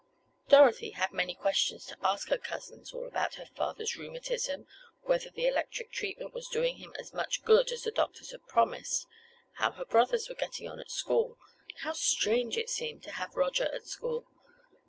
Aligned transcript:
Dorothy 0.49 0.93
had 0.97 1.11
many 1.11 1.35
questions 1.35 1.85
to 1.85 1.97
ask 2.03 2.29
her 2.29 2.39
cousins—all 2.39 3.05
about 3.05 3.35
her 3.35 3.45
father's 3.45 3.95
rheumatism—whether 3.95 5.29
the 5.29 5.45
electric 5.45 5.91
treatment 5.91 6.33
was 6.33 6.47
doing 6.47 6.77
him 6.77 6.91
as 6.97 7.13
much 7.13 7.43
good 7.43 7.71
as 7.71 7.83
the 7.83 7.91
doctors 7.91 8.31
had 8.31 8.41
promised—how 8.47 9.73
her 9.73 9.85
brothers 9.85 10.27
were 10.27 10.33
getting 10.33 10.67
on 10.67 10.79
at 10.79 10.89
school—how 10.89 11.93
strange 11.93 12.57
it 12.57 12.71
seemed 12.71 13.03
to 13.03 13.11
have 13.11 13.35
Roger 13.35 13.65
at 13.65 13.85
school! 13.85 14.25